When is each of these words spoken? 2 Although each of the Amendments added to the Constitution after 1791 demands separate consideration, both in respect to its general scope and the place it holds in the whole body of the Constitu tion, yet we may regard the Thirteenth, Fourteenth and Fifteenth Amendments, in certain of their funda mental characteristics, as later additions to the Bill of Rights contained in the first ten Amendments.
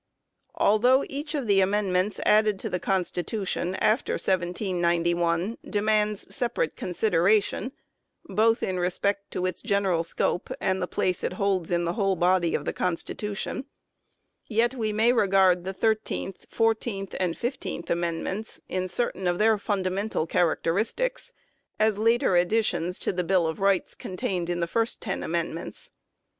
2 0.57 0.63
Although 0.63 1.05
each 1.09 1.35
of 1.35 1.45
the 1.45 1.61
Amendments 1.61 2.19
added 2.25 2.57
to 2.57 2.71
the 2.71 2.79
Constitution 2.79 3.75
after 3.75 4.13
1791 4.13 5.59
demands 5.63 6.25
separate 6.35 6.75
consideration, 6.75 7.71
both 8.25 8.63
in 8.63 8.79
respect 8.79 9.29
to 9.29 9.45
its 9.45 9.61
general 9.61 10.01
scope 10.01 10.49
and 10.59 10.81
the 10.81 10.87
place 10.87 11.23
it 11.23 11.33
holds 11.33 11.69
in 11.69 11.83
the 11.83 11.93
whole 11.93 12.15
body 12.15 12.55
of 12.55 12.65
the 12.65 12.73
Constitu 12.73 13.37
tion, 13.37 13.65
yet 14.47 14.73
we 14.73 14.91
may 14.91 15.13
regard 15.13 15.65
the 15.65 15.71
Thirteenth, 15.71 16.47
Fourteenth 16.49 17.13
and 17.19 17.37
Fifteenth 17.37 17.87
Amendments, 17.91 18.59
in 18.67 18.87
certain 18.87 19.27
of 19.27 19.37
their 19.37 19.59
funda 19.59 19.91
mental 19.91 20.25
characteristics, 20.25 21.31
as 21.79 21.99
later 21.99 22.35
additions 22.35 22.97
to 22.97 23.13
the 23.13 23.23
Bill 23.23 23.45
of 23.45 23.59
Rights 23.59 23.93
contained 23.93 24.49
in 24.49 24.61
the 24.61 24.65
first 24.65 24.99
ten 24.99 25.21
Amendments. 25.21 25.91